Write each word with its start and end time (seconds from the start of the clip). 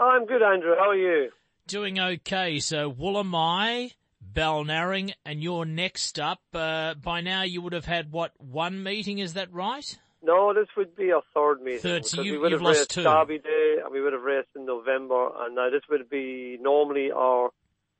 I'm 0.00 0.24
good, 0.24 0.42
Andrew. 0.42 0.74
How 0.78 0.90
are 0.90 0.96
you? 0.96 1.30
Doing 1.66 2.00
okay. 2.00 2.58
So 2.58 2.90
Woolamai, 2.90 3.92
Balnarring, 4.32 5.12
and 5.26 5.42
you're 5.42 5.66
next 5.66 6.18
up. 6.18 6.40
Uh, 6.54 6.94
by 6.94 7.20
now 7.20 7.42
you 7.42 7.60
would 7.60 7.74
have 7.74 7.84
had, 7.84 8.10
what, 8.10 8.32
one 8.38 8.82
meeting, 8.82 9.18
is 9.18 9.34
that 9.34 9.52
right? 9.52 9.98
No, 10.22 10.54
this 10.54 10.68
would 10.76 10.96
be 10.96 11.12
our 11.12 11.22
third 11.34 11.62
meeting. 11.62 11.80
Third, 11.80 12.06
so 12.06 12.22
you, 12.22 12.32
we 12.32 12.38
would 12.38 12.52
have 12.52 12.62
raced 12.62 12.90
two. 12.90 13.02
Derby 13.02 13.38
Day, 13.38 13.76
and 13.84 13.92
we 13.92 14.00
would 14.00 14.14
have 14.14 14.22
raced 14.22 14.48
in 14.56 14.64
November, 14.64 15.30
and 15.40 15.54
now 15.54 15.68
this 15.70 15.82
would 15.90 16.08
be 16.08 16.58
normally 16.60 17.10
our 17.10 17.50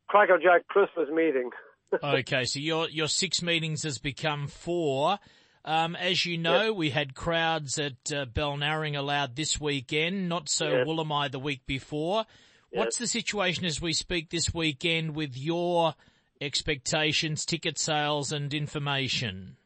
Crackerjack 0.09 0.67
Christmas 0.69 1.09
meeting. 1.11 1.51
okay, 2.03 2.45
so 2.45 2.61
your 2.61 2.89
your 2.89 3.09
six 3.09 3.43
meetings 3.43 3.83
has 3.85 3.99
become 3.99 4.49
four. 4.49 5.19
Um, 5.65 5.95
as 5.97 6.25
you 6.25 6.39
know, 6.39 6.69
Yep. 6.69 6.75
we 6.77 6.91
had 6.91 7.15
crowds 7.15 7.79
at 7.79 8.13
uh, 8.13 8.25
Balnarring 8.27 8.97
allowed 8.97 9.37
this 9.37 9.61
weekend, 9.61 10.29
not 10.29 10.49
so 10.49 10.69
Yes. 10.69 10.87
Woolamai 10.87 11.31
the 11.31 11.39
week 11.39 11.67
before. 11.67 12.25
What's 12.73 12.99
the 12.99 13.07
situation 13.09 13.65
as 13.65 13.81
we 13.81 13.93
speak 13.93 14.31
this 14.31 14.55
weekend 14.55 15.17
with 15.17 15.37
your 15.37 15.95
expectations, 16.41 17.45
ticket 17.45 17.79
sales 17.79 18.31
and 18.33 18.55
information? 18.55 19.57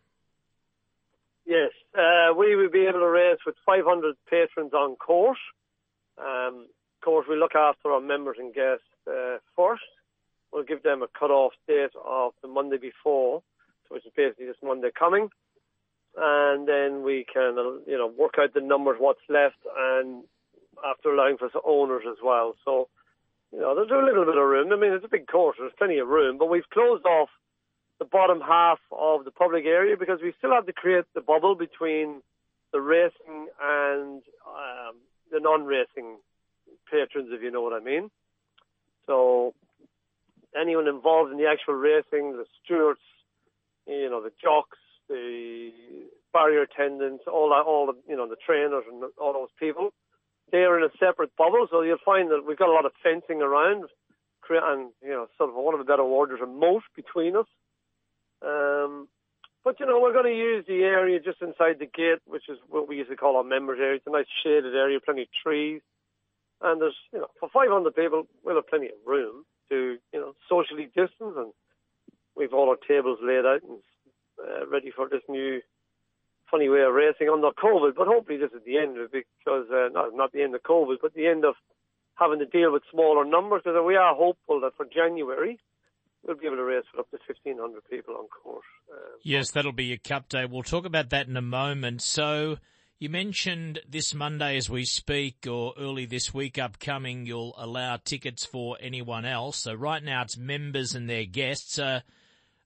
Yes, 1.47 1.71
uh, 1.97 2.33
we 2.37 2.57
would 2.57 2.73
be 2.73 2.87
able 2.87 3.01
to 3.01 3.09
raise 3.11 3.39
with 3.45 3.57
500 3.67 4.17
patrons 4.29 4.73
on 4.73 4.97
course. 4.97 5.39
Um, 6.19 6.67
of 6.97 7.05
course, 7.05 7.27
we 7.29 7.37
look 7.37 7.55
after 7.55 7.93
our 7.93 8.01
members 8.01 8.37
and 8.39 8.55
guests 8.55 8.85
uh, 9.07 9.37
first. 9.55 9.83
We'll 10.53 10.65
give 10.65 10.83
them 10.83 11.03
a 11.03 11.09
cut-off 11.19 11.53
date 11.69 11.91
of 12.03 12.33
the 12.41 12.49
Monday 12.49 12.79
before, 12.79 13.43
which 13.91 14.07
is 14.07 14.13
basically 14.17 14.47
this 14.47 14.57
Monday 14.63 14.89
coming. 14.99 15.29
And 16.17 16.69
then 16.69 17.03
we 17.03 17.27
can, 17.33 17.57
you 17.87 17.99
know, 17.99 18.07
work 18.07 18.35
out 18.39 18.55
the 18.55 18.61
numbers, 18.61 18.97
what's 19.01 19.21
left, 19.29 19.59
and 19.77 20.25
after 20.87 21.11
allowing 21.11 21.39
for 21.39 21.51
owners 21.65 22.05
as 22.09 22.19
well. 22.23 22.55
So, 22.65 22.89
you 23.53 23.61
know, 23.61 23.75
there's 23.75 23.91
a 23.91 24.05
little 24.05 24.25
bit 24.25 24.37
of 24.37 24.45
room. 24.45 24.73
I 24.73 24.77
mean, 24.77 24.93
it's 24.93 25.05
a 25.05 25.09
big 25.09 25.27
course. 25.27 25.57
There's 25.59 25.73
plenty 25.77 25.99
of 25.99 26.09
room, 26.09 26.39
but 26.39 26.47
we've 26.47 26.69
closed 26.71 27.05
off 27.05 27.29
the 27.99 28.05
bottom 28.05 28.41
half 28.41 28.79
of 28.93 29.25
the 29.25 29.31
public 29.31 29.65
area 29.65 29.97
because 29.97 30.21
we 30.23 30.33
still 30.39 30.53
have 30.53 30.67
to 30.67 30.73
create 30.73 31.05
the 31.15 31.21
bubble 31.21 31.55
between 31.55 32.23
the 32.73 32.81
racing 32.81 33.49
and 33.63 34.23
um, 34.47 34.97
the 35.31 35.41
non-racing 35.41 36.17
patrons, 36.91 37.29
if 37.33 37.43
you 37.43 37.51
know 37.51 37.63
what 37.63 37.73
I 37.73 37.81
mean. 37.81 38.11
So 39.07 39.55
anyone 40.59 40.89
involved 40.89 41.31
in 41.33 41.39
the 41.39 41.47
actual 41.47 41.75
racing, 41.75 42.33
the 42.33 42.47
stewards, 42.65 43.01
you 43.87 44.11
know, 44.11 44.23
the 44.23 44.33
jocks, 44.43 44.79
the 45.09 45.71
barrier 46.33 46.63
attendants, 46.63 47.25
all 47.27 47.53
all 47.53 47.87
the, 47.87 47.95
you 48.09 48.17
know, 48.17 48.29
the 48.29 48.37
trainers 48.45 48.85
and 48.91 49.05
all 49.21 49.33
those 49.33 49.53
people, 49.59 49.91
they 50.53 50.59
are 50.59 50.79
in 50.79 50.85
a 50.85 50.93
separate 50.99 51.31
bubble. 51.37 51.67
So 51.71 51.83
you'll 51.83 51.99
find 52.05 52.31
that 52.31 52.45
we've 52.47 52.59
got 52.59 52.69
a 52.69 52.73
lot 52.73 52.87
of 52.87 52.93
fencing 53.03 53.43
around, 53.43 53.85
and 54.51 54.91
you 55.03 55.11
know, 55.11 55.27
sort 55.39 55.51
of 55.51 55.57
one 55.57 55.75
of 55.75 55.79
the 55.79 55.91
better 55.91 56.05
words, 56.05 56.31
there's 56.31 56.43
a 56.43 56.47
moat 56.47 56.83
between 56.95 57.37
us. 57.37 57.47
Um, 58.43 59.09
but 59.65 59.81
you 59.81 59.87
know, 59.87 60.01
we're 60.01 60.13
going 60.13 60.31
to 60.31 60.39
use 60.39 60.65
the 60.69 60.83
area 60.85 61.19
just 61.21 61.41
inside 61.41 61.79
the 61.79 61.87
gate, 61.87 62.21
which 62.27 62.49
is 62.49 62.59
what 62.69 62.87
we 62.87 62.97
used 62.97 63.11
to 63.11 63.17
call 63.17 63.37
our 63.37 63.45
members 63.45 63.79
area. 63.81 63.97
It's 63.97 64.07
a 64.07 64.11
nice 64.11 64.27
shaded 64.45 64.75
area, 64.75 65.01
plenty 65.01 65.23
of 65.23 65.29
trees, 65.43 65.81
and 66.61 66.81
there's 66.81 66.97
you 67.13 67.21
know, 67.21 67.29
for 67.41 67.49
500 67.49 67.95
people, 67.95 68.27
we'll 68.45 68.57
have 68.57 68.69
plenty 68.69 68.87
of 68.87 69.01
room 69.07 69.45
to 69.71 69.97
you 70.13 70.21
know 70.21 70.35
socially 70.49 70.87
distance, 70.87 71.35
and 71.37 71.53
we've 72.37 72.53
all 72.53 72.69
our 72.69 72.77
tables 72.77 73.19
laid 73.23 73.47
out 73.47 73.63
and 73.63 73.79
uh, 74.39 74.67
ready 74.67 74.91
for 74.95 75.09
this 75.09 75.23
new 75.29 75.61
funny 76.51 76.69
way 76.69 76.83
of 76.83 76.95
racing 76.95 77.29
under 77.33 77.51
COVID. 77.51 77.95
But 77.97 78.07
hopefully, 78.07 78.39
this 78.39 78.53
is 78.53 78.65
the 78.65 78.79
end 78.79 78.99
of 78.99 79.15
it 79.15 79.27
because 79.39 79.67
uh, 79.71 79.89
not 79.93 80.15
not 80.15 80.33
the 80.33 80.43
end 80.43 80.55
of 80.55 80.63
COVID, 80.63 80.97
but 81.03 81.15
the 81.15 81.27
end 81.27 81.45
of 81.45 81.55
having 82.17 82.39
to 82.39 82.47
deal 82.47 82.73
with 82.73 82.83
smaller 82.91 83.25
numbers. 83.25 83.63
Because 83.65 83.81
we 83.87 83.97
are 83.97 84.15
hopeful 84.15 84.61
that 84.61 84.77
for 84.77 84.87
January 84.87 85.59
we'll 86.27 86.37
be 86.37 86.47
able 86.47 86.57
to 86.57 86.65
race 86.65 86.85
with 86.93 87.01
up 87.01 87.11
to 87.11 87.19
1,500 87.27 87.83
people 87.91 88.15
on 88.17 88.27
course. 88.29 88.65
Um, 88.91 88.99
Yes, 89.23 89.51
that'll 89.51 89.73
be 89.73 89.85
your 89.87 89.99
cup 89.99 90.29
day. 90.29 90.47
We'll 90.47 90.63
talk 90.63 90.85
about 90.85 91.11
that 91.11 91.29
in 91.29 91.37
a 91.37 91.43
moment. 91.43 92.03
So 92.03 92.59
you 92.99 93.09
mentioned 93.09 93.81
this 93.89 94.15
Monday 94.15 94.57
as 94.57 94.71
we 94.71 94.85
speak 94.85 95.47
or 95.49 95.75
early 95.79 96.07
this 96.07 96.33
week 96.33 96.59
upcoming, 96.59 97.27
you'll 97.27 97.55
allow 97.59 97.97
tickets 97.97 98.45
for 98.45 98.77
anyone 98.81 99.25
else. 99.25 99.59
So 99.59 99.75
right 99.75 100.03
now 100.03 100.23
it's 100.23 100.37
members 100.37 100.95
and 100.95 101.09
their 101.09 101.25
guests. 101.25 101.79
Uh, 101.79 102.01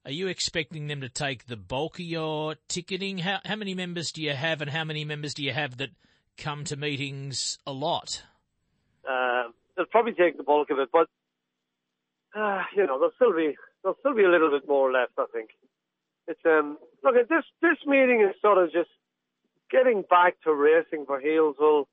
are 0.05 0.13
you 0.13 0.29
expecting 0.29 0.87
them 0.87 1.01
to 1.01 1.09
take 1.09 1.47
the 1.47 1.57
bulk 1.57 1.99
of 1.99 2.05
your 2.05 2.57
ticketing? 2.69 3.19
How, 3.19 3.41
how 3.45 3.57
many 3.57 3.75
members 3.75 4.13
do 4.13 4.23
you 4.23 4.33
have 4.33 4.63
and 4.63 4.71
how 4.71 4.85
many 4.85 5.05
members 5.05 5.35
do 5.35 5.43
you 5.43 5.53
have 5.53 5.77
that 5.79 5.91
come 6.37 6.65
to 6.65 6.77
meetings 6.77 7.59
a 7.67 7.73
lot? 7.73 8.23
Um, 9.09 9.53
they'll 9.77 9.87
probably 9.87 10.13
take 10.13 10.37
the 10.37 10.43
bulk 10.43 10.71
of 10.71 10.79
it, 10.79 10.89
but 10.93 11.09
uh, 12.39 12.63
you 12.77 12.87
know 12.87 12.99
there'll 12.99 13.15
still 13.17 13.35
be 13.35 13.57
there'll 13.83 13.99
still 14.01 14.15
be 14.15 14.25
a 14.25 14.31
little 14.31 14.51
bit 14.51 14.69
more 14.69 14.91
left. 14.93 15.13
I 15.19 15.27
think 15.33 15.51
it's 16.27 16.41
um 16.45 16.79
look 17.03 17.17
at 17.17 17.29
this 17.29 17.45
this 17.63 17.79
meeting 17.87 18.27
is 18.29 18.35
sort 18.41 18.59
of 18.59 18.73
just 18.73 18.91
getting 19.71 20.03
back 20.09 20.35
to 20.45 20.53
racing 20.53 21.07
for 21.07 21.21
Healesville 21.21 21.87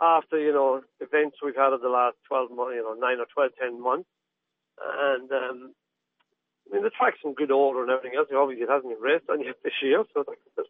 after 0.00 0.38
you 0.38 0.52
know 0.52 0.82
events 1.00 1.38
we've 1.42 1.56
had 1.56 1.72
in 1.74 1.80
the 1.80 1.88
last 1.88 2.16
twelve 2.26 2.50
months, 2.50 2.74
you 2.76 2.82
know 2.82 2.94
nine 2.94 3.18
or 3.18 3.26
12, 3.34 3.52
10 3.60 3.80
months, 3.82 4.08
and 4.78 5.30
um, 5.32 5.74
I 6.68 6.74
mean 6.74 6.84
the 6.84 6.90
track's 6.90 7.18
in 7.24 7.34
good 7.34 7.50
order 7.50 7.82
and 7.82 7.90
everything 7.90 8.18
else. 8.18 8.28
Obviously 8.34 8.64
it 8.64 8.70
hasn't 8.70 8.92
been 8.92 9.02
raced 9.02 9.28
on 9.30 9.40
yet 9.42 9.56
this 9.64 9.72
year, 9.82 10.04
so 10.12 10.24
that's, 10.26 10.68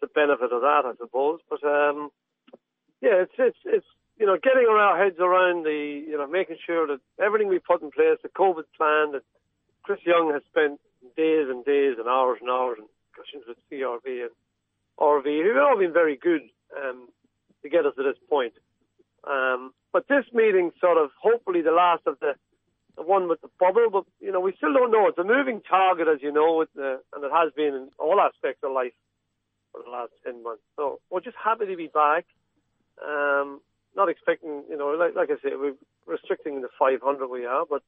the 0.00 0.06
benefit 0.06 0.52
of 0.52 0.60
that, 0.60 0.84
I 0.84 0.92
suppose. 1.00 1.40
But 1.48 1.64
um, 1.64 2.10
yeah, 3.00 3.24
it's 3.24 3.32
it's 3.38 3.58
it's 3.64 3.86
you 4.18 4.26
know 4.26 4.36
getting 4.36 4.68
our 4.68 5.02
heads 5.02 5.16
around 5.18 5.64
the 5.64 6.04
you 6.06 6.16
know 6.16 6.26
making 6.26 6.58
sure 6.64 6.86
that 6.86 7.00
everything 7.18 7.48
we 7.48 7.58
put 7.58 7.82
in 7.82 7.90
place, 7.90 8.18
the 8.22 8.28
COVID 8.28 8.68
plan 8.76 9.12
that 9.12 9.22
Chris 9.82 9.98
Young 10.04 10.30
has 10.32 10.42
spent 10.50 10.78
days 11.16 11.48
and 11.48 11.64
days 11.64 11.96
and 11.98 12.06
hours 12.06 12.38
and 12.40 12.50
hours 12.50 12.78
and 12.78 12.86
discussions 13.10 13.44
with 13.48 13.56
CRV 13.72 14.28
and 14.28 14.34
RV, 15.00 15.24
who've 15.24 15.56
all 15.56 15.78
been 15.78 15.92
very 15.92 16.16
good 16.16 16.42
um, 16.76 17.08
to 17.62 17.68
get 17.68 17.86
us 17.86 17.94
to 17.96 18.02
this 18.02 18.18
point. 18.28 18.52
Um, 19.26 19.72
but 19.92 20.06
this 20.08 20.24
meeting 20.32 20.70
sort 20.80 20.98
of 20.98 21.10
hopefully 21.20 21.62
the 21.62 21.72
last 21.72 22.02
of 22.06 22.18
the 22.20 22.34
the 22.98 23.04
one 23.04 23.28
with 23.28 23.40
the 23.40 23.48
bubble, 23.58 23.88
but 23.90 24.04
you 24.20 24.32
know 24.32 24.40
we 24.40 24.52
still 24.56 24.74
don't 24.74 24.90
know. 24.90 25.06
It's 25.08 25.18
a 25.18 25.24
moving 25.24 25.62
target, 25.62 26.08
as 26.08 26.20
you 26.20 26.32
know, 26.32 26.66
the, 26.74 27.00
and 27.14 27.24
it 27.24 27.30
has 27.32 27.52
been 27.54 27.74
in 27.74 27.88
all 27.98 28.20
aspects 28.20 28.60
of 28.64 28.72
life 28.72 28.92
for 29.72 29.82
the 29.84 29.90
last 29.90 30.12
10 30.24 30.42
months. 30.42 30.62
So 30.76 31.00
we're 31.10 31.20
just 31.20 31.36
happy 31.42 31.66
to 31.66 31.76
be 31.76 31.88
back. 31.88 32.26
Um, 33.04 33.60
not 33.96 34.08
expecting, 34.08 34.64
you 34.68 34.76
know, 34.76 34.88
like, 34.88 35.14
like 35.14 35.30
I 35.30 35.40
said, 35.42 35.52
we're 35.58 35.74
restricting 36.06 36.60
the 36.60 36.68
500 36.78 37.26
we 37.28 37.46
are, 37.46 37.64
but 37.68 37.82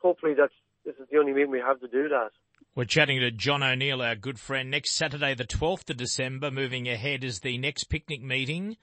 hopefully 0.00 0.34
that's, 0.36 0.52
this 0.84 0.94
is 0.96 1.06
the 1.10 1.18
only 1.18 1.32
meeting 1.32 1.50
we 1.50 1.58
have 1.58 1.80
to 1.80 1.88
do 1.88 2.08
that. 2.08 2.30
We're 2.74 2.84
chatting 2.84 3.20
to 3.20 3.30
John 3.30 3.62
O'Neill, 3.62 4.02
our 4.02 4.14
good 4.14 4.38
friend. 4.38 4.70
Next 4.70 4.94
Saturday, 4.94 5.34
the 5.34 5.44
12th 5.44 5.90
of 5.90 5.96
December, 5.96 6.50
moving 6.50 6.88
ahead 6.88 7.24
is 7.24 7.40
the 7.40 7.58
next 7.58 7.84
picnic 7.84 8.22
meeting. 8.22 8.76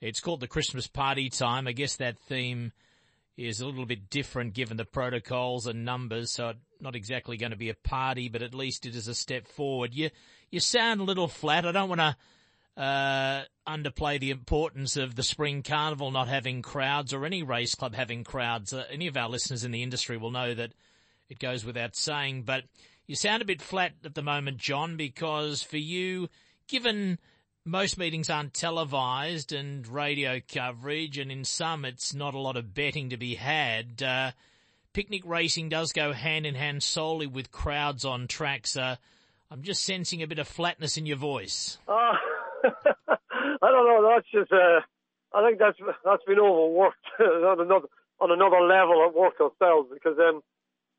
It's 0.00 0.20
called 0.20 0.40
the 0.40 0.48
Christmas 0.48 0.86
party 0.86 1.30
time. 1.30 1.66
I 1.66 1.72
guess 1.72 1.96
that 1.96 2.18
theme 2.18 2.72
is 3.46 3.60
a 3.60 3.66
little 3.66 3.86
bit 3.86 4.10
different 4.10 4.54
given 4.54 4.76
the 4.76 4.84
protocols 4.84 5.66
and 5.66 5.84
numbers, 5.84 6.32
so 6.32 6.54
not 6.80 6.96
exactly 6.96 7.36
going 7.36 7.52
to 7.52 7.56
be 7.56 7.68
a 7.68 7.74
party, 7.74 8.28
but 8.28 8.42
at 8.42 8.54
least 8.54 8.86
it 8.86 8.96
is 8.96 9.08
a 9.08 9.14
step 9.14 9.46
forward. 9.46 9.94
You, 9.94 10.10
you 10.50 10.60
sound 10.60 11.00
a 11.00 11.04
little 11.04 11.28
flat. 11.28 11.66
I 11.66 11.72
don't 11.72 11.88
want 11.88 12.00
to, 12.00 12.16
uh, 12.76 13.42
underplay 13.66 14.18
the 14.18 14.30
importance 14.30 14.96
of 14.96 15.14
the 15.14 15.22
spring 15.22 15.62
carnival 15.62 16.10
not 16.10 16.28
having 16.28 16.62
crowds 16.62 17.12
or 17.12 17.24
any 17.24 17.42
race 17.42 17.74
club 17.74 17.94
having 17.94 18.24
crowds. 18.24 18.72
Uh, 18.72 18.84
any 18.90 19.06
of 19.06 19.16
our 19.16 19.28
listeners 19.28 19.64
in 19.64 19.70
the 19.70 19.82
industry 19.82 20.16
will 20.16 20.30
know 20.30 20.54
that 20.54 20.72
it 21.28 21.38
goes 21.38 21.64
without 21.64 21.94
saying, 21.94 22.42
but 22.42 22.64
you 23.06 23.14
sound 23.14 23.42
a 23.42 23.46
bit 23.46 23.60
flat 23.60 23.92
at 24.04 24.14
the 24.14 24.22
moment, 24.22 24.56
John, 24.56 24.96
because 24.96 25.62
for 25.62 25.76
you, 25.76 26.28
given 26.68 27.18
most 27.64 27.98
meetings 27.98 28.28
aren't 28.28 28.54
televised 28.54 29.52
and 29.52 29.86
radio 29.86 30.40
coverage, 30.52 31.18
and 31.18 31.30
in 31.30 31.44
some 31.44 31.84
it's 31.84 32.14
not 32.14 32.34
a 32.34 32.38
lot 32.38 32.56
of 32.56 32.74
betting 32.74 33.10
to 33.10 33.16
be 33.16 33.34
had, 33.34 34.02
uh, 34.02 34.32
picnic 34.92 35.22
racing 35.24 35.68
does 35.68 35.92
go 35.92 36.12
hand 36.12 36.46
in 36.46 36.54
hand 36.54 36.82
solely 36.82 37.26
with 37.26 37.52
crowds 37.52 38.04
on 38.04 38.26
tracks. 38.26 38.76
Uh, 38.76 38.96
I'm 39.50 39.62
just 39.62 39.84
sensing 39.84 40.22
a 40.22 40.26
bit 40.26 40.38
of 40.38 40.48
flatness 40.48 40.96
in 40.96 41.06
your 41.06 41.16
voice. 41.16 41.78
Uh, 41.86 41.92
I 42.64 42.66
don't 43.60 43.86
know. 43.86 44.10
That's 44.14 44.26
just. 44.30 44.52
Uh, 44.52 44.80
I 45.34 45.46
think 45.46 45.58
that's 45.58 45.78
that's 46.04 46.24
been 46.24 46.38
overworked 46.38 47.04
on 47.20 47.60
another 47.60 47.86
on 48.20 48.30
another 48.30 48.60
level 48.60 49.04
at 49.06 49.14
work 49.14 49.40
ourselves 49.40 49.88
because 49.92 50.18
um, 50.18 50.42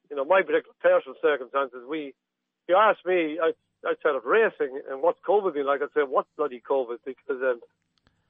you 0.09 0.16
know, 0.16 0.25
my 0.25 0.42
particular 0.42 0.75
personal 0.81 1.16
circumstances. 1.21 1.80
We, 1.89 2.07
if 2.07 2.69
you 2.69 2.75
ask 2.75 3.00
me 3.06 3.39
out- 3.42 3.56
outside 3.88 4.15
of 4.15 4.25
racing 4.25 4.81
and 4.89 5.01
what's 5.01 5.19
COVID 5.27 5.53
been 5.53 5.65
like, 5.65 5.81
I'd 5.81 5.94
say 5.94 6.01
what's 6.01 6.30
bloody 6.38 6.62
COVID 6.62 6.97
because 7.06 7.41
um, 7.41 7.59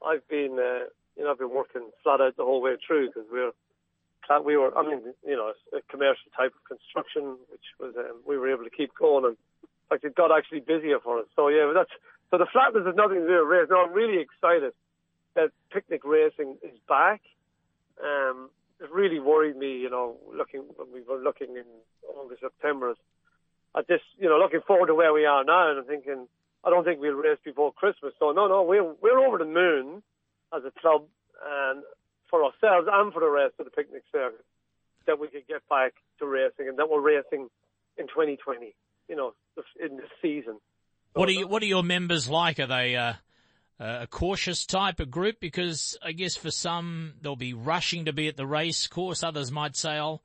I've 0.05 0.27
been, 0.27 0.57
uh, 0.59 0.89
you 1.17 1.23
know, 1.23 1.31
I've 1.31 1.39
been 1.39 1.53
working 1.53 1.89
flat 2.03 2.21
out 2.21 2.35
the 2.37 2.43
whole 2.43 2.61
way 2.61 2.75
through 2.85 3.07
because 3.07 3.25
we're 3.31 3.51
we 4.45 4.55
were, 4.55 4.75
I 4.77 4.83
mean, 4.83 5.01
you 5.27 5.35
know, 5.35 5.51
a 5.75 5.81
commercial 5.91 6.31
type 6.35 6.53
of 6.55 6.63
construction, 6.63 7.35
which 7.51 7.67
was, 7.77 7.93
um, 7.97 8.21
we 8.25 8.37
were 8.37 8.49
able 8.49 8.63
to 8.63 8.69
keep 8.69 8.95
going 8.95 9.25
and 9.25 9.35
fact 9.89 10.05
it 10.05 10.15
got 10.15 10.35
actually 10.35 10.61
busier 10.61 10.99
for 10.99 11.19
us. 11.19 11.25
So 11.35 11.49
yeah, 11.49 11.71
that's, 11.73 11.91
so 12.31 12.37
the 12.37 12.47
flatness 12.51 12.85
has 12.85 12.95
nothing 12.95 13.21
to 13.21 13.27
do 13.27 13.39
with 13.39 13.47
race. 13.47 13.67
No, 13.69 13.83
I'm 13.85 13.93
really 13.93 14.21
excited 14.21 14.73
that 15.35 15.51
picnic 15.71 16.01
racing 16.03 16.57
is 16.63 16.77
back. 16.87 17.21
Um, 18.03 18.49
it 18.79 18.91
really 18.91 19.19
worried 19.19 19.55
me, 19.55 19.77
you 19.77 19.89
know, 19.89 20.17
looking 20.33 20.63
when 20.75 20.91
we 20.91 21.01
were 21.01 21.21
looking 21.21 21.55
in 21.55 21.65
August, 22.17 22.41
September 22.41 22.95
at 23.75 23.87
this, 23.87 24.01
you 24.17 24.29
know, 24.29 24.37
looking 24.37 24.61
forward 24.65 24.87
to 24.87 24.95
where 24.95 25.13
we 25.13 25.25
are 25.25 25.43
now, 25.43 25.71
and 25.71 25.79
I'm 25.79 25.85
thinking, 25.85 26.27
I 26.63 26.69
don't 26.69 26.83
think 26.83 26.99
we'll 26.99 27.13
race 27.13 27.39
before 27.43 27.73
Christmas. 27.73 28.13
So 28.19 28.31
no, 28.31 28.47
no, 28.47 28.63
we're 28.63 28.93
we're 29.01 29.25
over 29.25 29.37
the 29.37 29.45
moon 29.45 30.03
as 30.55 30.63
a 30.65 30.71
club, 30.79 31.03
and 31.45 31.83
for 32.29 32.43
ourselves 32.43 32.87
and 32.91 33.13
for 33.13 33.19
the 33.19 33.29
rest 33.29 33.55
of 33.59 33.65
the 33.65 33.71
picnic 33.71 34.03
circuit, 34.11 34.45
that 35.07 35.19
we 35.19 35.27
could 35.27 35.47
get 35.47 35.67
back 35.69 35.93
to 36.19 36.25
racing, 36.25 36.69
and 36.69 36.77
that 36.77 36.89
we're 36.89 37.01
racing 37.01 37.49
in 37.97 38.07
2020. 38.07 38.73
You 39.09 39.15
know, 39.17 39.33
in 39.79 39.97
this 39.97 40.09
season. 40.21 40.59
What 41.13 41.27
are 41.29 41.33
you, 41.33 41.47
What 41.47 41.61
are 41.61 41.67
your 41.67 41.83
members 41.83 42.29
like? 42.29 42.59
Are 42.59 42.65
they 42.65 42.95
uh, 42.95 43.13
a 43.79 44.07
cautious 44.07 44.65
type 44.65 44.99
of 44.99 45.11
group? 45.11 45.39
Because 45.39 45.97
I 46.01 46.13
guess 46.13 46.35
for 46.35 46.51
some 46.51 47.13
they'll 47.21 47.35
be 47.35 47.53
rushing 47.53 48.05
to 48.05 48.13
be 48.13 48.27
at 48.27 48.37
the 48.37 48.47
race 48.47 48.87
course. 48.87 49.23
Others 49.23 49.51
might 49.51 49.75
say, 49.75 49.91
"I'll, 49.91 50.21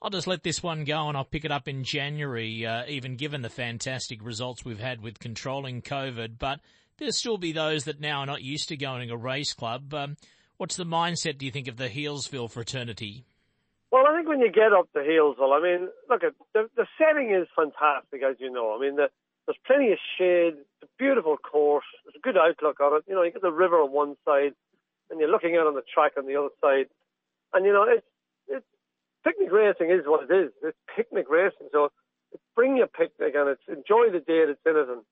I'll 0.00 0.10
just 0.10 0.26
let 0.26 0.42
this 0.42 0.62
one 0.62 0.84
go 0.84 1.08
and 1.08 1.16
I'll 1.16 1.24
pick 1.24 1.44
it 1.44 1.50
up 1.50 1.68
in 1.68 1.84
January." 1.84 2.64
Uh, 2.64 2.84
even 2.88 3.16
given 3.16 3.42
the 3.42 3.50
fantastic 3.50 4.24
results 4.24 4.64
we've 4.64 4.78
had 4.78 5.02
with 5.02 5.18
controlling 5.18 5.82
COVID, 5.82 6.38
but 6.38 6.60
there'll 6.98 7.12
still 7.12 7.38
be 7.38 7.52
those 7.52 7.84
that 7.84 8.00
now 8.00 8.20
are 8.20 8.26
not 8.26 8.42
used 8.42 8.68
to 8.68 8.76
going 8.76 9.08
to 9.08 9.14
a 9.14 9.16
race 9.16 9.52
club. 9.52 9.92
Um, 9.94 10.16
what's 10.56 10.76
the 10.76 10.84
mindset? 10.84 11.38
Do 11.38 11.46
you 11.46 11.52
think 11.52 11.68
of 11.68 11.76
the 11.76 11.88
Healesville 11.88 12.50
fraternity? 12.50 13.24
Well, 13.90 14.04
I 14.06 14.16
think 14.16 14.28
when 14.28 14.40
you 14.40 14.52
get 14.52 14.72
up 14.72 14.92
to 14.92 14.98
Healesville, 14.98 15.56
I 15.56 15.62
mean, 15.62 15.88
look, 16.10 16.22
at 16.22 16.34
the, 16.52 16.68
the 16.76 16.86
setting 16.98 17.30
is 17.30 17.48
fantastic, 17.56 18.22
as 18.22 18.36
you 18.38 18.50
know. 18.52 18.76
I 18.76 18.80
mean, 18.80 18.96
the, 18.96 19.08
there's 19.46 19.56
plenty 19.66 19.92
of 19.92 19.98
shade. 20.18 20.60
It's 20.60 20.82
a 20.82 20.86
beautiful 20.98 21.38
course. 21.38 21.86
There's 22.04 22.16
a 22.16 22.20
good 22.20 22.36
outlook 22.36 22.80
on 22.80 22.98
it. 22.98 23.04
You 23.08 23.14
know, 23.14 23.22
you 23.22 23.32
get 23.32 23.40
the 23.40 23.50
river 23.50 23.76
on 23.76 23.90
one 23.90 24.16
side, 24.26 24.52
and 25.10 25.18
you're 25.18 25.30
looking 25.30 25.56
out 25.56 25.66
on 25.66 25.74
the 25.74 25.82
track 25.94 26.12
on 26.18 26.26
the 26.26 26.36
other 26.36 26.52
side. 26.60 26.92
And 27.54 27.64
you 27.64 27.72
know, 27.72 27.86
it's 27.88 28.04
racing 29.58 29.90
is 29.90 30.06
what 30.06 30.30
it 30.30 30.32
is. 30.32 30.50
It's 30.62 30.76
picnic 30.94 31.26
racing. 31.28 31.68
So 31.72 31.90
bring 32.54 32.76
your 32.76 32.86
picnic 32.86 33.34
and 33.34 33.48
it's 33.50 33.66
enjoy 33.68 34.10
the 34.12 34.20
day 34.20 34.44
that's 34.46 34.64
in 34.66 34.76
it, 34.76 34.88
and 34.88 35.02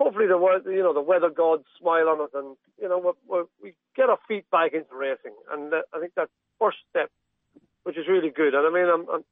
hopefully 0.00 0.26
the 0.26 0.38
you 0.66 0.82
know 0.82 0.94
the 0.94 1.02
weather 1.02 1.30
gods 1.30 1.64
smile 1.78 2.08
on 2.08 2.20
us, 2.20 2.30
and 2.34 2.56
you 2.80 2.88
know 2.88 3.14
we 3.28 3.42
we 3.62 3.74
get 3.96 4.10
our 4.10 4.18
feet 4.26 4.50
back 4.50 4.72
into 4.72 4.94
racing. 4.94 5.34
And 5.50 5.72
I 5.74 6.00
think 6.00 6.12
that's 6.16 6.30
first 6.58 6.78
step, 6.90 7.10
which 7.84 7.96
is 7.96 8.08
really 8.08 8.30
good. 8.30 8.54
And 8.54 8.66
I 8.66 8.70
mean, 8.70 8.88
I'm, 8.88 9.06
I'm 9.08 9.24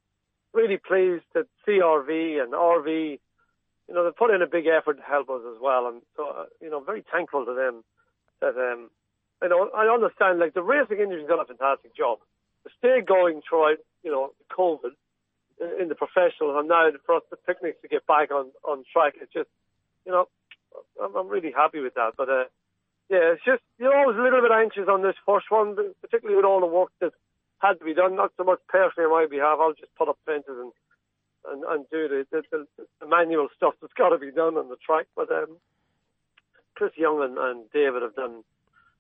really 0.55 0.79
pleased 0.79 1.25
that 1.35 1.47
CRV 1.67 2.43
and 2.43 2.53
RV 2.53 3.19
you 3.91 3.97
know, 3.97 4.05
they 4.05 4.15
put 4.17 4.31
in 4.31 4.41
a 4.41 4.47
big 4.47 4.67
effort 4.71 4.99
to 4.99 5.03
help 5.03 5.29
us 5.29 5.43
as 5.51 5.59
well. 5.61 5.89
And 5.89 6.01
so, 6.17 6.23
uh, 6.31 6.45
you 6.63 6.71
know, 6.71 6.79
very 6.79 7.05
thankful 7.11 7.45
to 7.45 7.53
them 7.53 7.83
that, 8.41 8.55
um, 8.55 8.89
you 9.43 9.49
know, 9.49 9.69
I 9.75 9.93
understand, 9.93 10.39
like, 10.39 10.55
the 10.55 10.63
racing 10.63 11.03
industry's 11.03 11.27
done 11.27 11.41
a 11.41 11.45
fantastic 11.45 11.97
job. 11.97 12.19
To 12.63 12.71
stay 12.79 13.03
going 13.03 13.43
throughout, 13.43 13.83
you 14.03 14.11
know, 14.11 14.33
COVID 14.51 14.93
in, 15.81 15.89
the 15.89 15.95
professional 15.95 16.59
and 16.59 16.69
now 16.69 16.89
for 17.05 17.17
us, 17.17 17.23
the 17.31 17.37
picnics 17.37 17.81
to 17.83 17.89
get 17.89 18.07
back 18.07 18.31
on, 18.31 18.51
on 18.65 18.85
track, 18.93 19.15
it's 19.21 19.33
just, 19.33 19.49
you 20.07 20.13
know, 20.13 20.29
I'm, 21.03 21.15
I'm 21.17 21.29
really 21.29 21.53
happy 21.53 21.81
with 21.81 21.95
that. 21.95 22.13
But, 22.17 22.29
uh, 22.29 22.45
yeah, 23.11 23.35
it's 23.35 23.45
just, 23.45 23.63
you 23.79 23.87
know, 23.87 23.93
I 23.93 24.07
was 24.07 24.17
a 24.17 24.23
little 24.23 24.41
bit 24.41 24.53
anxious 24.53 24.89
on 24.89 25.03
this 25.03 25.17
first 25.27 25.51
one, 25.51 25.77
particularly 26.01 26.37
with 26.37 26.45
all 26.45 26.61
the 26.61 26.67
work 26.67 26.91
that 27.01 27.13
had 27.59 27.79
to 27.79 27.85
be 27.85 27.95
done, 27.95 28.17
not 28.17 28.33
so 28.37 28.45
much 28.45 28.61
personally 28.69 29.07
on 29.07 29.13
my 29.13 29.27
behalf. 29.27 29.59
I'll 29.61 29.75
just 29.75 29.95
put 29.97 30.09
up 30.09 30.19
fences 30.25 30.57
and 30.57 30.73
and, 31.49 31.65
and 31.65 31.87
do 31.91 32.09
the, 32.09 32.27
the, 32.31 32.67
the, 33.01 33.07
manual 33.07 33.49
stuff 33.57 33.75
that's 33.81 33.93
got 33.95 34.11
to 34.11 34.19
be 34.19 34.31
done 34.31 34.57
on 34.57 34.69
the 34.69 34.77
track. 34.77 35.07
But 35.17 35.31
um, 35.33 35.57
Chris 36.75 36.93
Young 36.97 37.23
and, 37.23 37.39
and 37.39 37.71
David 37.73 38.03
have 38.03 38.15
done 38.15 38.45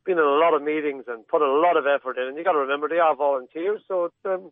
been 0.04 0.18
in 0.18 0.24
a 0.24 0.40
lot 0.40 0.54
of 0.54 0.62
meetings 0.62 1.04
and 1.08 1.26
put 1.28 1.42
a 1.42 1.60
lot 1.60 1.76
of 1.76 1.84
effort 1.86 2.16
in. 2.16 2.28
And 2.28 2.36
you 2.36 2.44
got 2.44 2.52
to 2.52 2.64
remember 2.64 2.88
they 2.88 2.98
are 2.98 3.14
volunteers, 3.14 3.82
so 3.86 4.06
it's 4.06 4.14
um, 4.24 4.50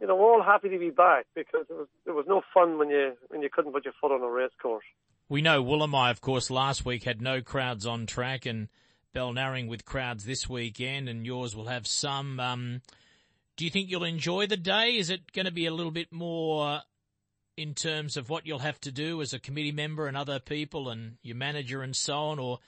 you 0.00 0.06
know 0.06 0.16
we're 0.16 0.32
all 0.32 0.42
happy 0.42 0.68
to 0.70 0.78
be 0.78 0.90
back 0.90 1.26
because 1.34 1.66
it 1.68 1.74
was 1.74 1.88
it 2.06 2.12
was 2.12 2.24
no 2.26 2.42
fun 2.54 2.78
when 2.78 2.88
you 2.88 3.12
when 3.28 3.42
you 3.42 3.50
couldn't 3.52 3.72
put 3.72 3.84
your 3.84 3.94
foot 4.00 4.12
on 4.12 4.22
a 4.22 4.30
race 4.30 4.50
course. 4.60 4.84
We 5.28 5.42
know 5.42 5.62
Woolamai, 5.62 6.10
of 6.10 6.20
course, 6.20 6.50
last 6.50 6.84
week 6.84 7.04
had 7.04 7.22
no 7.22 7.40
crowds 7.40 7.86
on 7.86 8.06
track, 8.06 8.46
and 8.46 8.68
Balnarring 9.14 9.68
with 9.68 9.84
crowds 9.84 10.24
this 10.24 10.48
weekend, 10.48 11.08
and 11.08 11.26
yours 11.26 11.54
will 11.54 11.66
have 11.66 11.86
some. 11.86 12.40
Um, 12.40 12.82
do 13.56 13.64
you 13.64 13.70
think 13.70 13.90
you'll 13.90 14.04
enjoy 14.04 14.46
the 14.46 14.56
day? 14.56 14.96
Is 14.96 15.10
it 15.10 15.32
going 15.32 15.46
to 15.46 15.52
be 15.52 15.66
a 15.66 15.74
little 15.74 15.92
bit 15.92 16.12
more 16.12 16.80
in 17.56 17.74
terms 17.74 18.16
of 18.16 18.30
what 18.30 18.46
you'll 18.46 18.60
have 18.60 18.80
to 18.80 18.90
do 18.90 19.20
as 19.20 19.32
a 19.32 19.38
committee 19.38 19.72
member 19.72 20.06
and 20.06 20.16
other 20.16 20.38
people 20.38 20.88
and 20.88 21.18
your 21.22 21.36
manager 21.36 21.82
and 21.82 21.94
so 21.94 22.16
on, 22.16 22.38
or 22.38 22.58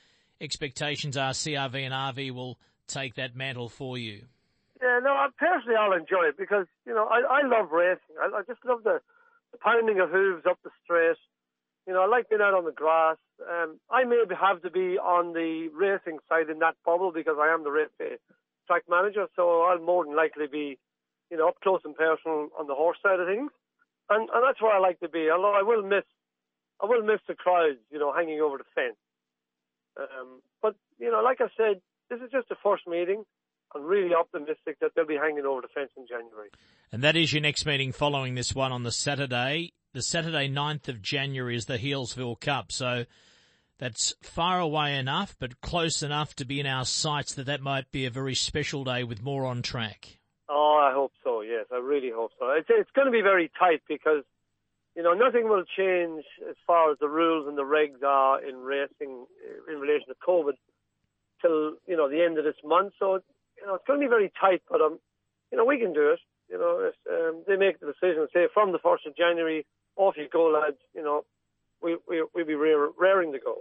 expectations 0.41 1.17
are 1.17 1.33
CRV 1.33 1.75
and 1.77 1.95
RV 1.95 2.33
will 2.33 2.59
take 2.87 3.15
that 3.15 3.35
mantle 3.35 3.69
for 3.69 3.97
you? 3.97 4.27
Yeah, 4.83 5.01
no, 5.03 5.13
I 5.13 5.29
personally 5.39 5.77
I'll 5.77 5.93
enjoy 5.95 6.29
it 6.29 6.37
because, 6.39 6.67
you 6.87 6.95
know, 6.95 7.07
I, 7.07 7.43
I 7.43 7.47
love 7.47 7.71
racing. 7.71 8.19
I, 8.21 8.39
I 8.39 8.43
just 8.49 8.65
love 8.67 8.83
the, 8.85 9.01
the 9.53 9.59
pounding 9.59 10.01
of 10.01 10.11
hooves 10.11 10.45
up 10.49 10.59
the 10.65 10.71
straight. 10.85 11.17
You 11.87 11.95
know, 11.95 12.03
I 12.03 12.07
like 12.07 12.29
being 12.29 12.43
out 12.43 12.55
on 12.55 12.65
the 12.65 12.73
grass. 12.73 13.17
Um, 13.43 13.81
I 13.91 14.05
may 14.05 14.23
have 14.41 14.63
to 14.63 14.71
be 14.71 14.99
on 14.99 15.35
the 15.35 15.69
racing 15.75 16.19
side 16.29 16.51
in 16.51 16.59
that 16.61 16.77
bubble 16.85 17.13
because 17.13 17.37
I 17.41 17.53
am 17.55 17.65
the 17.65 17.71
race 17.71 17.89
uh, 18.01 18.17
track 18.67 18.85
manager, 18.91 19.27
so 19.37 19.63
I'll 19.63 19.81
more 19.81 20.05
than 20.05 20.17
likely 20.17 20.47
be, 20.47 20.79
you 21.31 21.37
know, 21.39 21.49
up 21.49 21.61
close 21.63 21.81
and 21.85 21.97
personal 21.97 22.49
on 22.59 22.67
the 22.67 22.75
horse 22.75 22.99
side 23.03 23.21
of 23.21 23.29
things 23.29 23.51
and 24.11 24.29
and 24.33 24.43
that's 24.47 24.61
where 24.61 24.73
I 24.75 24.81
like 24.81 25.01
to 25.01 25.09
be. 25.09 25.31
Although 25.31 25.55
I 25.55 25.63
will 25.63 25.83
miss, 25.83 26.05
I 26.83 26.87
will 26.87 27.03
miss 27.03 27.21
the 27.29 27.35
crowds, 27.35 27.79
you 27.91 27.99
know, 27.99 28.13
hanging 28.13 28.41
over 28.41 28.59
the 28.59 28.69
fence. 28.75 28.99
Um, 29.99 30.41
but 30.63 30.75
you 30.99 31.11
know, 31.11 31.23
like 31.23 31.41
I 31.41 31.49
said, 31.57 31.81
this 32.11 32.21
is 32.21 32.31
just 32.33 32.49
the 32.49 32.57
first 32.63 32.87
meeting. 32.87 33.25
I'm 33.75 33.85
really 33.85 34.15
optimistic 34.15 34.79
that 34.81 34.93
they'll 34.95 35.07
be 35.07 35.17
hanging 35.17 35.45
over 35.45 35.63
the 35.63 35.69
fence 35.69 35.91
in 35.97 36.07
January. 36.07 36.51
And 36.91 37.03
that 37.03 37.17
is 37.17 37.33
your 37.33 37.43
next 37.43 37.65
meeting 37.65 37.93
following 37.93 38.35
this 38.35 38.55
one 38.55 38.73
on 38.73 38.83
the 38.83 38.93
Saturday. 38.93 39.73
The 39.93 40.03
Saturday 40.03 40.49
9th 40.49 40.89
of 40.89 41.03
January 41.03 41.57
is 41.57 41.67
the 41.67 41.79
Healesville 41.79 42.41
Cup. 42.41 42.73
So 42.73 43.05
that's 43.79 44.15
far 44.23 44.61
away 44.61 44.97
enough, 44.97 45.35
but 45.39 45.61
close 45.61 46.03
enough 46.03 46.37
to 46.37 46.45
be 46.45 46.61
in 46.61 46.67
our 46.67 46.85
sights 46.85 47.35
that 47.35 47.47
that 47.47 47.61
might 47.61 47.91
be 47.91 48.07
a 48.07 48.11
very 48.11 48.35
special 48.35 48.85
day 48.85 49.05
with 49.05 49.23
more 49.23 49.45
on 49.45 49.63
track. 49.63 50.19
Oh, 50.49 50.79
I 50.81 50.93
hope 50.95 51.13
so. 51.25 51.41
Yes, 51.41 51.67
I 51.73 51.79
really 51.79 52.11
hope 52.15 52.33
so. 52.39 52.51
It's 52.51 52.69
it's 52.71 52.91
going 52.95 53.07
to 53.07 53.11
be 53.11 53.23
very 53.23 53.51
tight 53.59 53.83
because 53.89 54.23
you 54.95 55.03
know 55.03 55.15
nothing 55.15 55.49
will 55.49 55.65
change 55.77 56.25
as 56.49 56.57
far 56.67 56.93
as 56.93 56.99
the 57.01 57.09
rules 57.09 57.49
and 57.49 57.57
the 57.57 57.65
regs 57.65 58.03
are 58.07 58.41
in 58.47 58.59
racing 58.59 59.27
in 59.69 59.81
relation 59.81 60.09
to 60.09 60.15
COVID 60.27 60.55
till 61.41 61.75
you 61.87 61.97
know 61.97 62.09
the 62.09 62.23
end 62.23 62.39
of 62.39 62.45
this 62.45 62.63
month. 62.65 62.93
So 62.99 63.21
you 63.63 63.69
know 63.69 63.77
it's 63.77 63.85
going 63.87 64.01
to 64.01 64.07
be 64.07 64.11
very 64.11 64.33
tight, 64.39 64.63
but 64.69 64.81
um, 64.81 64.99
you 65.51 65.59
know 65.59 65.65
we 65.65 65.79
can 65.79 65.93
do 65.93 66.11
it. 66.11 66.21
You 66.51 66.59
know 66.59 66.91
if 66.91 66.95
um, 67.11 67.45
they 67.47 67.57
make 67.57 67.81
the 67.81 67.87
decision, 67.87 68.27
say 68.35 68.49
from 68.53 68.73
the 68.73 68.79
first 68.79 69.07
of 69.07 69.17
January, 69.17 69.65
off 69.97 70.15
you 70.17 70.29
go, 70.31 70.47
lads. 70.49 70.77
You 70.95 71.03
know 71.03 71.25
we 71.83 71.97
we 72.09 72.25
we'll 72.35 72.47
be 72.47 72.55
raring 72.55 73.33
to 73.33 73.39
go. 73.39 73.59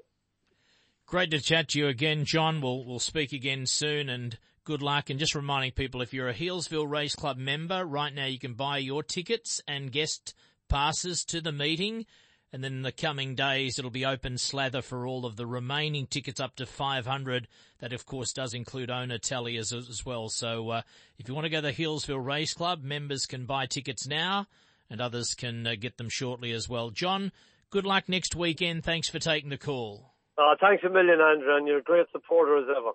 Great 1.06 1.32
to 1.32 1.40
chat 1.40 1.70
to 1.70 1.80
you 1.80 1.88
again, 1.88 2.26
John. 2.26 2.62
We'll 2.62 2.84
we'll 2.86 3.00
speak 3.00 3.32
again 3.34 3.66
soon 3.66 4.10
and 4.10 4.38
good 4.64 4.82
luck. 4.82 5.10
And 5.10 5.20
just 5.20 5.36
reminding 5.36 5.72
people, 5.72 6.02
if 6.02 6.14
you're 6.14 6.30
a 6.30 6.34
Healesville 6.34 6.90
Race 6.90 7.16
Club 7.16 7.38
member, 7.38 7.86
right 7.86 8.14
now 8.14 8.26
you 8.26 8.40
can 8.40 8.54
buy 8.54 8.78
your 8.78 9.04
tickets 9.04 9.62
and 9.68 9.92
guest 9.92 10.34
passes 10.70 11.26
to 11.26 11.42
the 11.42 11.52
meeting. 11.52 12.06
And 12.54 12.64
then 12.64 12.74
in 12.74 12.82
the 12.82 12.92
coming 12.92 13.34
days, 13.34 13.80
it'll 13.80 13.92
be 13.92 14.06
open 14.06 14.38
slather 14.38 14.82
for 14.82 15.08
all 15.08 15.26
of 15.26 15.38
the 15.38 15.46
remaining 15.46 16.06
tickets 16.06 16.40
up 16.40 16.56
to 16.58 16.66
500. 16.66 17.48
That, 17.80 17.94
of 17.94 18.06
course, 18.06 18.34
does 18.34 18.54
include 18.54 18.92
owner 18.92 19.18
tally 19.18 19.56
as, 19.58 19.72
as 19.72 20.06
well. 20.06 20.28
So, 20.28 20.70
uh, 20.70 20.82
if 21.18 21.30
you 21.30 21.34
want 21.34 21.46
to 21.46 21.50
go 21.50 21.62
to 21.62 21.68
the 21.68 21.74
Healesville 21.74 22.24
Race 22.24 22.54
Club, 22.54 22.84
members 22.84 23.26
can 23.26 23.46
buy 23.46 23.68
tickets 23.68 24.06
now 24.06 24.48
and 24.90 25.00
others 25.00 25.34
can 25.34 25.66
uh, 25.66 25.76
get 25.80 25.98
them 25.98 26.10
shortly 26.10 26.52
as 26.52 26.68
well. 26.68 26.90
John, 26.90 27.32
good 27.70 27.86
luck 27.86 28.10
next 28.10 28.36
weekend. 28.36 28.84
Thanks 28.84 29.10
for 29.10 29.20
taking 29.20 29.50
the 29.50 29.58
call. 29.58 30.12
Uh, 30.38 30.56
thanks 30.60 30.84
a 30.84 30.90
million, 30.90 31.20
Andrew, 31.22 31.56
and 31.56 31.68
you're 31.68 31.80
a 31.80 31.84
great 31.84 32.08
supporter 32.12 32.58
as 32.58 32.66
ever. 32.70 32.92